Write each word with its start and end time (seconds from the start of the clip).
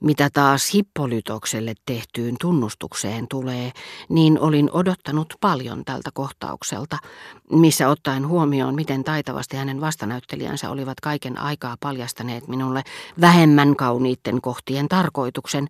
Mitä 0.00 0.30
taas 0.32 0.74
Hippolytokselle 0.74 1.74
tehtyyn 1.86 2.36
tunnustukseen 2.40 3.28
tulee, 3.28 3.72
niin 4.08 4.40
olin 4.40 4.70
odottanut 4.72 5.34
paljon 5.40 5.84
tältä 5.84 6.10
kohtaukselta, 6.14 6.98
missä 7.52 7.88
ottaen 7.88 8.28
huomioon, 8.28 8.74
miten 8.74 9.04
taitavasti 9.04 9.56
hänen 9.56 9.80
vastanäyttelijänsä 9.80 10.70
olivat 10.70 11.00
kaiken 11.00 11.38
aikaa 11.38 11.76
paljastaneet 11.80 12.48
minulle 12.48 12.82
vähemmän 13.20 13.76
kauniitten 13.76 14.40
kohtien 14.40 14.88
tarkoituksen, 14.88 15.68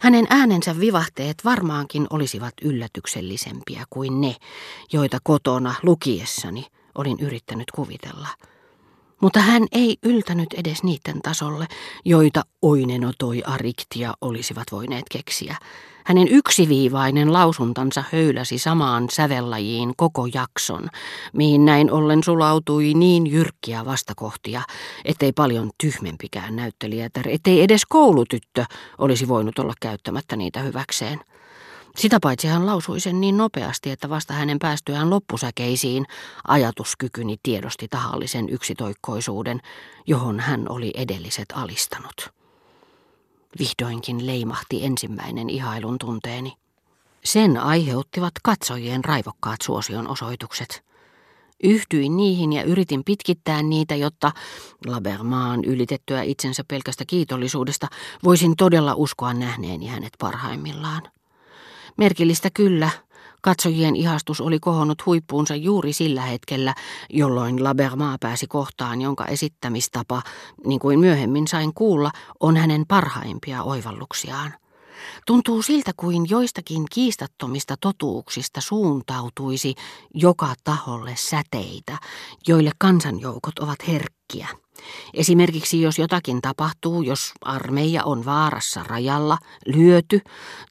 hänen 0.00 0.26
äänensä 0.30 0.80
vivahteet 0.80 1.36
varmaankin 1.44 2.06
olisivat 2.10 2.54
yllätyksellisempiä 2.62 3.84
kuin 3.90 4.20
ne, 4.20 4.36
joita 4.92 5.18
kotona 5.22 5.74
lukiessani 5.82 6.66
olin 6.94 7.20
yrittänyt 7.20 7.70
kuvitella. 7.70 8.28
Mutta 9.20 9.40
hän 9.40 9.66
ei 9.72 9.96
yltänyt 10.02 10.54
edes 10.56 10.82
niiden 10.82 11.22
tasolle, 11.22 11.66
joita 12.04 12.42
oinenotoi 12.62 13.42
ariktia 13.46 14.14
olisivat 14.20 14.66
voineet 14.72 15.04
keksiä. 15.10 15.56
Hänen 16.04 16.28
yksiviivainen 16.28 17.32
lausuntansa 17.32 18.04
höyläsi 18.12 18.58
samaan 18.58 19.08
sävellajiin 19.12 19.92
koko 19.96 20.26
jakson, 20.34 20.88
mihin 21.32 21.64
näin 21.64 21.90
ollen 21.90 22.24
sulautui 22.24 22.94
niin 22.94 23.26
jyrkkiä 23.26 23.84
vastakohtia, 23.84 24.62
ettei 25.04 25.32
paljon 25.32 25.70
tyhmempikään 25.80 26.56
näyttelijätär, 26.56 27.28
ettei 27.28 27.62
edes 27.62 27.82
koulutyttö 27.88 28.64
olisi 28.98 29.28
voinut 29.28 29.58
olla 29.58 29.74
käyttämättä 29.80 30.36
niitä 30.36 30.60
hyväkseen. 30.60 31.20
Sitä 31.98 32.18
paitsi 32.22 32.46
hän 32.46 32.66
lausui 32.66 33.00
sen 33.00 33.20
niin 33.20 33.36
nopeasti, 33.36 33.90
että 33.90 34.08
vasta 34.08 34.34
hänen 34.34 34.58
päästyään 34.58 35.10
loppusäkeisiin 35.10 36.06
ajatuskykyni 36.48 37.36
tiedosti 37.42 37.88
tahallisen 37.88 38.48
yksitoikkoisuuden, 38.48 39.60
johon 40.06 40.40
hän 40.40 40.66
oli 40.68 40.90
edelliset 40.96 41.46
alistanut. 41.54 42.30
Vihdoinkin 43.58 44.26
leimahti 44.26 44.84
ensimmäinen 44.84 45.50
ihailun 45.50 45.98
tunteeni. 45.98 46.52
Sen 47.24 47.56
aiheuttivat 47.56 48.32
katsojien 48.42 49.04
raivokkaat 49.04 49.60
suosion 49.62 50.08
osoitukset. 50.08 50.84
Yhtyin 51.64 52.16
niihin 52.16 52.52
ja 52.52 52.62
yritin 52.62 53.04
pitkittää 53.04 53.62
niitä, 53.62 53.94
jotta 53.94 54.32
Labermaan 54.86 55.64
ylitettyä 55.64 56.22
itsensä 56.22 56.64
pelkästä 56.68 57.04
kiitollisuudesta 57.06 57.86
voisin 58.24 58.56
todella 58.56 58.94
uskoa 58.94 59.34
nähneeni 59.34 59.86
hänet 59.86 60.12
parhaimmillaan. 60.18 61.02
Merkillistä 61.98 62.50
kyllä, 62.54 62.90
katsojien 63.42 63.96
ihastus 63.96 64.40
oli 64.40 64.58
kohonnut 64.60 65.06
huippuunsa 65.06 65.54
juuri 65.54 65.92
sillä 65.92 66.22
hetkellä, 66.22 66.74
jolloin 67.10 67.64
Labermaa 67.64 68.16
pääsi 68.20 68.46
kohtaan, 68.46 69.00
jonka 69.00 69.24
esittämistapa, 69.24 70.22
niin 70.66 70.80
kuin 70.80 71.00
myöhemmin 71.00 71.48
sain 71.48 71.74
kuulla, 71.74 72.10
on 72.40 72.56
hänen 72.56 72.84
parhaimpia 72.88 73.62
oivalluksiaan. 73.62 74.54
Tuntuu 75.26 75.62
siltä 75.62 75.90
kuin 75.96 76.26
joistakin 76.30 76.82
kiistattomista 76.92 77.74
totuuksista 77.80 78.60
suuntautuisi 78.60 79.74
joka 80.14 80.54
taholle 80.64 81.14
säteitä, 81.16 81.98
joille 82.48 82.70
kansanjoukot 82.78 83.58
ovat 83.58 83.88
herkkiä. 83.88 84.17
Esimerkiksi 85.14 85.82
jos 85.82 85.98
jotakin 85.98 86.40
tapahtuu, 86.42 87.02
jos 87.02 87.32
armeija 87.40 88.04
on 88.04 88.24
vaarassa 88.24 88.82
rajalla, 88.82 89.38
lyöty 89.66 90.20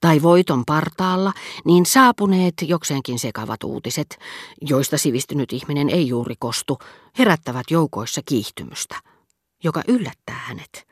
tai 0.02 0.22
voiton 0.22 0.64
partaalla, 0.66 1.34
niin 1.66 1.86
saapuneet 1.86 2.54
jokseenkin 2.62 3.20
sekavat 3.20 3.64
uutiset, 3.64 4.20
joista 4.62 4.98
sivistynyt 4.98 5.54
ihminen 5.54 5.90
ei 5.90 6.08
juuri 6.08 6.36
kostu, 6.40 6.78
herättävät 7.20 7.72
joukoissa 7.72 8.22
kiihtymystä, 8.26 8.96
joka 9.64 9.82
yllättää 9.88 10.42
hänet. 10.46 10.88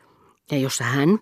Ja 0.52 0.58
jossa 0.58 0.84
hän, 0.84 1.20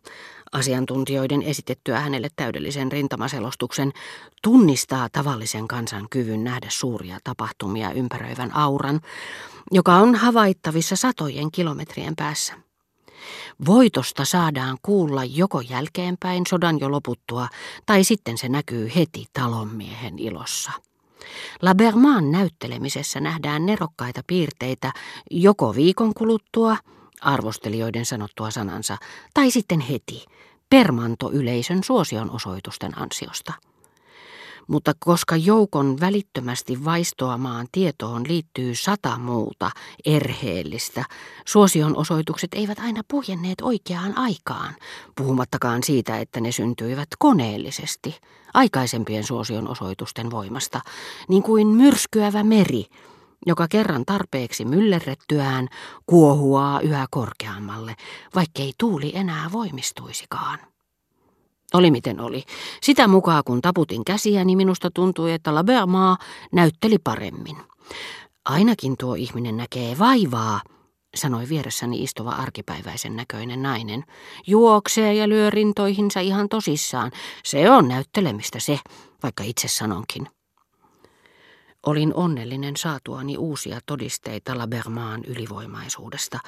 asiantuntijoiden 0.53 1.41
esitettyä 1.41 1.99
hänelle 1.99 2.29
täydellisen 2.35 2.91
rintamaselostuksen, 2.91 3.91
tunnistaa 4.41 5.09
tavallisen 5.09 5.67
kansan 5.67 6.07
kyvyn 6.09 6.43
nähdä 6.43 6.67
suuria 6.69 7.17
tapahtumia 7.23 7.91
ympäröivän 7.91 8.55
auran, 8.55 9.01
joka 9.71 9.95
on 9.95 10.15
havaittavissa 10.15 10.95
satojen 10.95 11.51
kilometrien 11.51 12.15
päässä. 12.15 12.53
Voitosta 13.65 14.25
saadaan 14.25 14.77
kuulla 14.81 15.23
joko 15.23 15.61
jälkeenpäin 15.61 16.43
sodan 16.49 16.79
jo 16.79 16.91
loputtua, 16.91 17.47
tai 17.85 18.03
sitten 18.03 18.37
se 18.37 18.49
näkyy 18.49 18.91
heti 18.95 19.25
talonmiehen 19.33 20.19
ilossa. 20.19 20.71
Labermaan 21.61 22.31
näyttelemisessä 22.31 23.19
nähdään 23.19 23.65
nerokkaita 23.65 24.21
piirteitä 24.27 24.91
joko 25.31 25.75
viikon 25.75 26.13
kuluttua, 26.13 26.77
arvostelijoiden 27.25 28.05
sanottua 28.05 28.51
sanansa, 28.51 28.97
tai 29.33 29.51
sitten 29.51 29.79
heti, 29.79 30.25
permantoyleisön 30.69 31.83
suosion 31.83 32.31
osoitusten 32.31 33.01
ansiosta. 33.01 33.53
Mutta 34.67 34.91
koska 34.99 35.35
joukon 35.35 35.99
välittömästi 35.99 36.85
vaistoamaan 36.85 37.67
tietoon 37.71 38.23
liittyy 38.27 38.75
sata 38.75 39.17
muuta 39.17 39.71
erheellistä, 40.05 41.05
suosion 41.45 41.97
osoitukset 41.97 42.53
eivät 42.53 42.79
aina 42.79 43.01
puhjenneet 43.07 43.61
oikeaan 43.61 44.17
aikaan, 44.17 44.75
puhumattakaan 45.15 45.83
siitä, 45.83 46.19
että 46.19 46.41
ne 46.41 46.51
syntyivät 46.51 47.07
koneellisesti, 47.19 48.19
aikaisempien 48.53 49.23
suosion 49.23 49.67
osoitusten 49.67 50.31
voimasta, 50.31 50.81
niin 51.27 51.43
kuin 51.43 51.67
myrskyävä 51.67 52.43
meri, 52.43 52.85
joka 53.45 53.67
kerran 53.67 54.05
tarpeeksi 54.05 54.65
myllerrettyään 54.65 55.67
kuohuaa 56.05 56.79
yhä 56.79 57.07
korkeammalle, 57.11 57.95
vaikkei 58.35 58.73
tuuli 58.77 59.11
enää 59.15 59.49
voimistuisikaan. 59.51 60.59
Oli 61.73 61.91
miten 61.91 62.19
oli. 62.19 62.43
Sitä 62.81 63.07
mukaan 63.07 63.43
kun 63.45 63.61
taputin 63.61 64.05
käsiä, 64.05 64.43
niin 64.43 64.57
minusta 64.57 64.91
tuntui, 64.91 65.31
että 65.31 65.55
Labermaa 65.55 66.17
näytteli 66.51 66.97
paremmin. 67.03 67.57
Ainakin 68.45 68.95
tuo 68.99 69.15
ihminen 69.15 69.57
näkee 69.57 69.99
vaivaa, 69.99 70.61
sanoi 71.15 71.49
vieressäni 71.49 72.03
istuva 72.03 72.31
arkipäiväisen 72.31 73.15
näköinen 73.15 73.61
nainen. 73.61 74.03
Juoksee 74.47 75.13
ja 75.13 75.29
lyö 75.29 75.49
rintoihinsa 75.49 76.19
ihan 76.19 76.49
tosissaan. 76.49 77.11
Se 77.43 77.69
on 77.69 77.87
näyttelemistä 77.87 78.59
se, 78.59 78.79
vaikka 79.23 79.43
itse 79.43 79.67
sanonkin. 79.67 80.27
Olin 81.85 82.13
onnellinen 82.13 82.77
saatuani 82.77 83.37
uusia 83.37 83.79
todisteita 83.85 84.57
Labermaan 84.57 85.23
ylivoimaisuudesta, 85.23 86.39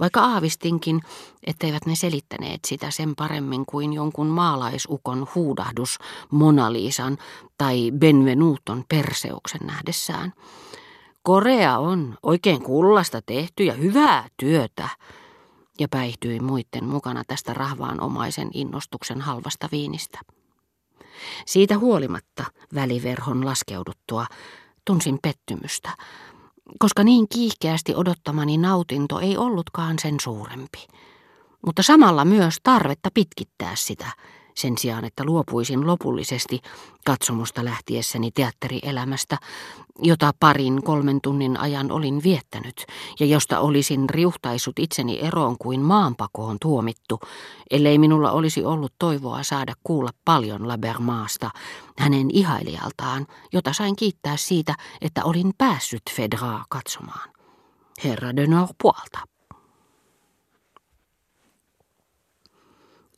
vaikka 0.00 0.20
aavistinkin, 0.20 1.00
etteivät 1.46 1.86
ne 1.86 1.96
selittäneet 1.96 2.60
sitä 2.66 2.90
sen 2.90 3.14
paremmin 3.16 3.66
kuin 3.66 3.92
jonkun 3.92 4.26
maalaisukon 4.26 5.26
huudahdus 5.34 5.98
Monaliisan 6.30 7.18
tai 7.58 7.90
Benvenuton 7.98 8.84
perseuksen 8.88 9.60
nähdessään. 9.66 10.32
Korea 11.22 11.78
on 11.78 12.18
oikein 12.22 12.62
kullasta 12.62 13.22
tehty 13.26 13.64
ja 13.64 13.72
hyvää 13.72 14.28
työtä, 14.36 14.88
ja 15.78 15.88
päihtyi 15.88 16.40
muiden 16.40 16.84
mukana 16.84 17.22
tästä 17.26 17.54
rahvaanomaisen 17.54 18.50
innostuksen 18.54 19.20
halvasta 19.20 19.68
viinistä. 19.72 20.18
Siitä 21.46 21.78
huolimatta 21.78 22.44
väliverhon 22.74 23.44
laskeuduttua 23.44 24.26
tunsin 24.86 25.18
pettymystä, 25.22 25.96
koska 26.78 27.04
niin 27.04 27.28
kiihkeästi 27.28 27.94
odottamani 27.94 28.58
nautinto 28.58 29.20
ei 29.20 29.36
ollutkaan 29.36 29.98
sen 29.98 30.16
suurempi. 30.22 30.86
Mutta 31.66 31.82
samalla 31.82 32.24
myös 32.24 32.56
tarvetta 32.62 33.08
pitkittää 33.14 33.72
sitä, 33.74 34.10
sen 34.54 34.78
sijaan, 34.78 35.04
että 35.04 35.24
luopuisin 35.24 35.86
lopullisesti 35.86 36.60
katsomusta 37.06 37.64
lähtiessäni 37.64 38.30
teatterielämästä, 38.30 39.38
jota 39.98 40.32
parin 40.40 40.82
kolmen 40.82 41.20
tunnin 41.22 41.60
ajan 41.60 41.92
olin 41.92 42.22
viettänyt 42.22 42.86
ja 43.20 43.26
josta 43.26 43.60
olisin 43.60 44.10
riuhtaisut 44.10 44.78
itseni 44.78 45.20
eroon 45.20 45.58
kuin 45.58 45.80
maanpakoon 45.80 46.56
tuomittu, 46.60 47.20
ellei 47.70 47.98
minulla 47.98 48.32
olisi 48.32 48.64
ollut 48.64 48.92
toivoa 48.98 49.42
saada 49.42 49.72
kuulla 49.84 50.10
paljon 50.24 50.68
Labermaasta, 50.68 51.50
hänen 51.98 52.30
ihailijaltaan, 52.30 53.26
jota 53.52 53.72
sain 53.72 53.96
kiittää 53.96 54.36
siitä, 54.36 54.74
että 55.00 55.24
olin 55.24 55.52
päässyt 55.58 56.02
Fedraa 56.10 56.64
katsomaan. 56.68 57.30
Herra 58.04 58.36
de 58.36 58.46
Norpualta. 58.46 59.31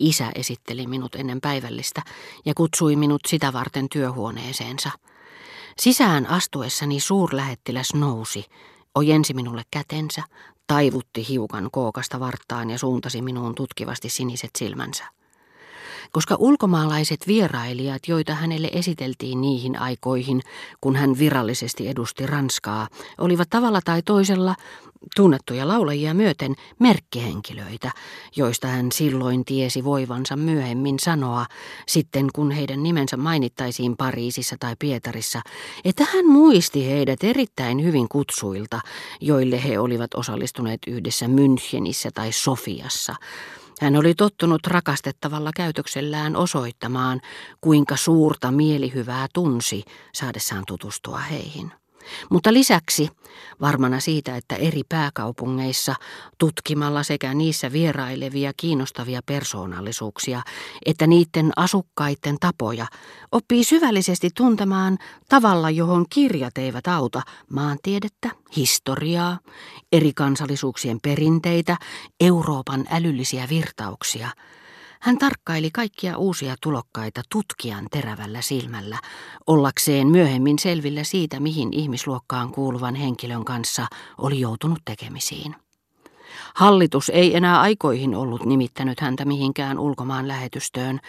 Isä 0.04 0.32
esitteli 0.34 0.86
minut 0.86 1.14
ennen 1.14 1.40
päivällistä 1.40 2.02
ja 2.44 2.54
kutsui 2.54 2.96
minut 2.96 3.20
sitä 3.26 3.52
varten 3.52 3.88
työhuoneeseensa. 3.88 4.90
Sisään 5.78 6.26
astuessani 6.26 7.00
suurlähettiläs 7.00 7.94
nousi, 7.94 8.44
ojensi 8.94 9.34
minulle 9.34 9.62
kätensä, 9.70 10.22
taivutti 10.66 11.28
hiukan 11.28 11.68
kookasta 11.72 12.20
varttaan 12.20 12.70
ja 12.70 12.78
suuntasi 12.78 13.22
minuun 13.22 13.54
tutkivasti 13.54 14.08
siniset 14.08 14.50
silmänsä. 14.58 15.04
koska 16.12 16.36
ulkomaalaiset 16.38 17.26
vierailijat, 17.26 18.02
joita 18.08 18.34
hänelle 18.34 18.70
esiteltiin 18.72 19.40
niihin 19.40 19.78
aikoihin, 19.78 20.40
kun 20.80 20.96
hän 20.96 21.18
virallisesti 21.18 21.88
edusti 21.88 22.26
Ranskaa, 22.26 22.88
olivat 23.18 23.50
tavalla 23.50 23.80
tai 23.84 24.02
toisella 24.02 24.54
tunnettuja 25.16 25.68
laulajia 25.68 26.14
myöten 26.14 26.54
merkkihenkilöitä, 26.78 27.90
joista 28.36 28.68
hän 28.68 28.92
silloin 28.92 29.44
tiesi 29.44 29.84
voivansa 29.84 30.36
myöhemmin 30.36 30.98
sanoa, 30.98 31.46
sitten 31.86 32.26
kun 32.34 32.50
heidän 32.50 32.82
nimensä 32.82 33.16
mainittaisiin 33.16 33.96
Pariisissa 33.96 34.56
tai 34.60 34.76
Pietarissa, 34.78 35.42
että 35.84 36.04
hän 36.12 36.26
muisti 36.26 36.86
heidät 36.86 37.24
erittäin 37.24 37.84
hyvin 37.84 38.08
kutsuilta, 38.08 38.80
joille 39.20 39.64
he 39.64 39.78
olivat 39.78 40.14
osallistuneet 40.14 40.80
yhdessä 40.86 41.26
Münchenissä 41.26 42.10
tai 42.14 42.32
Sofiassa. 42.32 43.14
Hän 43.80 43.96
oli 43.96 44.14
tottunut 44.14 44.66
rakastettavalla 44.66 45.50
käytöksellään 45.56 46.36
osoittamaan, 46.36 47.20
kuinka 47.60 47.96
suurta 47.96 48.50
mielihyvää 48.50 49.26
tunsi 49.34 49.82
saadessaan 50.14 50.64
tutustua 50.66 51.18
heihin. 51.18 51.72
Mutta 52.30 52.52
lisäksi, 52.52 53.08
varmana 53.60 54.00
siitä, 54.00 54.36
että 54.36 54.56
eri 54.56 54.82
pääkaupungeissa 54.88 55.94
tutkimalla 56.38 57.02
sekä 57.02 57.34
niissä 57.34 57.72
vierailevia 57.72 58.52
kiinnostavia 58.56 59.20
persoonallisuuksia, 59.26 60.42
että 60.86 61.06
niiden 61.06 61.52
asukkaiden 61.56 62.36
tapoja, 62.40 62.86
oppii 63.32 63.64
syvällisesti 63.64 64.30
tuntemaan 64.36 64.98
tavalla, 65.28 65.70
johon 65.70 66.06
kirjat 66.10 66.58
eivät 66.58 66.86
auta 66.86 67.22
maantiedettä, 67.50 68.30
historiaa, 68.56 69.38
eri 69.92 70.12
kansallisuuksien 70.12 70.98
perinteitä, 71.02 71.76
Euroopan 72.20 72.84
älyllisiä 72.90 73.48
virtauksia– 73.48 74.30
hän 75.04 75.18
tarkkaili 75.18 75.70
kaikkia 75.70 76.16
uusia 76.16 76.54
tulokkaita 76.62 77.22
tutkijan 77.32 77.86
terävällä 77.90 78.40
silmällä, 78.40 78.98
ollakseen 79.46 80.06
myöhemmin 80.06 80.58
selvillä 80.58 81.04
siitä, 81.04 81.40
mihin 81.40 81.68
ihmisluokkaan 81.72 82.52
kuuluvan 82.52 82.94
henkilön 82.94 83.44
kanssa 83.44 83.86
oli 84.18 84.40
joutunut 84.40 84.78
tekemisiin. 84.84 85.63
Hallitus 86.54 87.10
ei 87.14 87.36
enää 87.36 87.60
aikoihin 87.60 88.14
ollut 88.14 88.46
nimittänyt 88.46 89.00
häntä 89.00 89.24
mihinkään 89.24 89.78
ulkomaan 89.78 90.28
lähetystöön, 90.28 91.00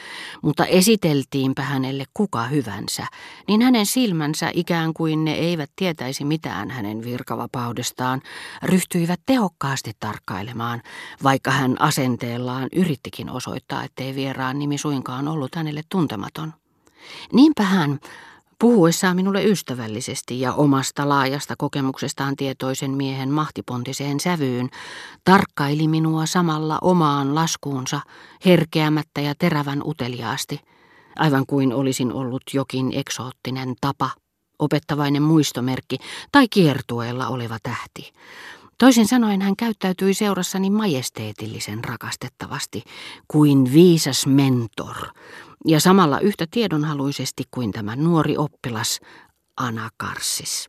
mutta 0.42 0.66
esiteltiinpä 0.66 1.62
hänelle 1.62 2.04
kuka 2.14 2.44
hyvänsä, 2.44 3.08
niin 3.48 3.62
hänen 3.62 3.86
silmänsä 3.86 4.52
ikään 4.54 4.94
kuin 4.94 5.26
ne 5.26 5.34
eivät 5.34 5.72
tietäisi 5.76 6.26
mitään 6.26 6.70
hänen 6.70 7.04
virkavapaudestaan, 7.04 8.22
ryhtyivät 8.64 9.20
tehokkaasti 9.26 9.92
tarkkailemaan, 10.00 10.82
vaikka 11.24 11.52
hän 11.52 11.82
asenteellaan 11.82 12.70
yrittikin 12.76 13.30
osoittaa, 13.30 13.84
ettei 13.84 14.16
vieraan 14.16 14.60
nimi 14.60 14.78
suinkaan 14.78 15.28
ollut 15.28 15.56
hänelle 15.56 15.82
tuntematon. 15.90 16.54
Niinpä 17.34 17.64
hän, 17.64 18.00
Puhuessaan 18.60 19.16
minulle 19.16 19.44
ystävällisesti 19.44 20.40
ja 20.40 20.54
omasta 20.54 21.10
laajasta 21.10 21.56
kokemuksestaan 21.58 22.36
tietoisen 22.36 22.92
miehen 22.92 23.30
mahtipontiseen 23.30 24.20
sävyyn, 24.20 24.70
tarkkaili 25.24 25.88
minua 25.88 26.26
samalla 26.26 26.78
omaan 26.82 27.36
laskuunsa 27.36 28.02
herkeämättä 28.46 29.22
ja 29.22 29.36
terävän 29.36 29.82
uteliaasti, 29.86 30.60
aivan 31.16 31.46
kuin 31.46 31.74
olisin 31.74 32.14
ollut 32.14 32.44
jokin 32.54 32.92
eksoottinen 32.96 33.76
tapa, 33.82 34.10
opettavainen 34.60 35.24
muistomerkki 35.24 35.98
tai 36.32 36.48
kiertueella 36.50 37.28
oleva 37.28 37.58
tähti. 37.64 38.12
Toisin 38.78 39.08
sanoen 39.08 39.42
hän 39.42 39.56
käyttäytyi 39.56 40.14
seurassani 40.14 40.70
majesteetillisen 40.70 41.84
rakastettavasti, 41.84 42.84
kuin 43.28 43.74
viisas 43.74 44.28
mentor, 44.28 44.96
ja 45.68 45.80
samalla 45.80 46.20
yhtä 46.20 46.46
tiedonhaluisesti 46.52 47.44
kuin 47.52 47.72
tämä 47.72 47.96
nuori 47.96 48.38
oppilas 48.38 49.00
Anakarsis. 49.58 50.68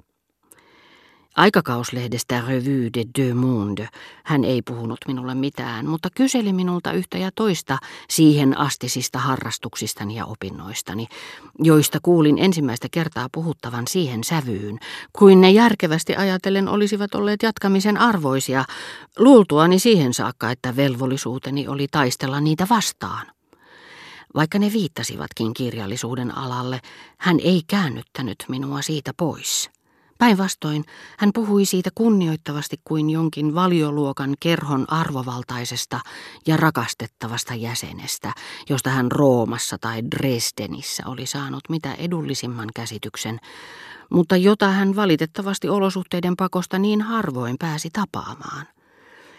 Aikakauslehdestä 1.37 2.41
Revue 2.41 2.91
de 2.95 3.05
Deux 3.19 3.35
Monde 3.35 3.89
hän 4.25 4.45
ei 4.45 4.63
puhunut 4.63 4.99
minulle 5.07 5.35
mitään, 5.35 5.87
mutta 5.87 6.09
kyseli 6.17 6.53
minulta 6.53 6.93
yhtä 6.93 7.19
ja 7.19 7.31
toista 7.35 7.79
siihen 8.11 8.59
astisista 8.59 9.19
harrastuksistani 9.19 10.17
ja 10.17 10.25
opinnoistani, 10.25 11.07
joista 11.59 11.99
kuulin 12.03 12.39
ensimmäistä 12.39 12.89
kertaa 12.91 13.29
puhuttavan 13.33 13.85
siihen 13.89 14.25
sävyyn, 14.25 14.79
kuin 15.13 15.41
ne 15.41 15.51
järkevästi 15.51 16.17
ajatellen 16.17 16.69
olisivat 16.69 17.15
olleet 17.15 17.43
jatkamisen 17.43 17.97
arvoisia, 17.97 18.65
luultuani 19.19 19.79
siihen 19.79 20.15
saakka, 20.15 20.51
että 20.51 20.77
velvollisuuteni 20.77 21.69
oli 21.69 21.87
taistella 21.91 22.41
niitä 22.41 22.67
vastaan. 22.71 23.36
Vaikka 24.37 24.59
ne 24.59 24.73
viittasivatkin 24.73 25.55
kirjallisuuden 25.55 26.39
alalle, 26.39 26.81
hän 27.19 27.41
ei 27.41 27.63
käännyttänyt 27.67 28.45
minua 28.49 28.83
siitä 28.83 29.13
pois. 29.17 29.71
Päinvastoin 30.19 30.85
hän 31.19 31.31
puhui 31.35 31.65
siitä 31.65 31.91
kunnioittavasti 31.95 32.77
kuin 32.85 33.11
jonkin 33.11 33.55
valioluokan 33.55 34.35
kerhon 34.41 34.85
arvovaltaisesta 34.89 36.01
ja 36.47 36.57
rakastettavasta 36.57 37.55
jäsenestä, 37.55 38.33
josta 38.69 38.91
hän 38.91 39.13
Roomassa 39.13 39.79
tai 39.79 40.03
Dresdenissä 40.05 41.03
oli 41.07 41.27
saanut 41.27 41.65
mitä 41.69 41.95
edullisimman 41.95 42.69
käsityksen, 42.75 43.39
mutta 44.11 44.37
jota 44.37 44.69
hän 44.69 44.97
valitettavasti 44.97 45.69
olosuhteiden 45.69 46.37
pakosta 46.37 46.79
niin 46.79 47.03
harvoin 47.03 47.57
pääsi 47.59 47.91
tapaamaan. 47.93 48.76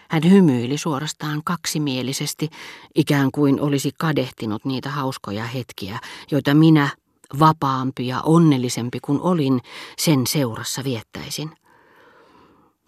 Hän 0.10 0.32
hymyili 0.32 0.78
suorastaan 0.78 1.42
kaksimielisesti, 1.46 2.50
ikään 2.96 3.32
kuin 3.32 3.62
olisi 3.62 3.92
kadehtinut 4.00 4.66
niitä 4.66 4.90
hauskoja 4.90 5.44
hetkiä, 5.44 6.00
joita 6.32 6.54
minä, 6.54 6.90
vapaampi 7.40 8.08
ja 8.08 8.22
onnellisempi 8.22 9.00
kuin 9.00 9.22
olin, 9.22 9.62
sen 9.98 10.28
seurassa 10.28 10.84
viettäisin. 10.84 11.52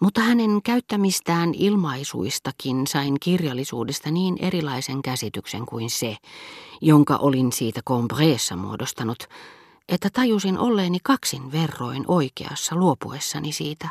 Mutta 0.00 0.20
hänen 0.20 0.62
käyttämistään 0.62 1.54
ilmaisuistakin 1.54 2.86
sain 2.86 3.16
kirjallisuudesta 3.20 4.10
niin 4.10 4.36
erilaisen 4.40 5.02
käsityksen 5.02 5.66
kuin 5.66 5.90
se, 5.90 6.16
jonka 6.80 7.16
olin 7.16 7.52
siitä 7.52 7.80
Combreessa 7.88 8.56
muodostanut, 8.56 9.28
että 9.88 10.08
tajusin 10.12 10.58
olleeni 10.58 10.98
kaksin 11.02 11.52
verroin 11.52 12.04
oikeassa 12.08 12.76
luopuessani 12.76 13.52
siitä. 13.52 13.90